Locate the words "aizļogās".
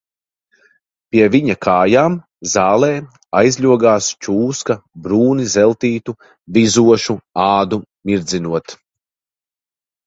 3.41-4.09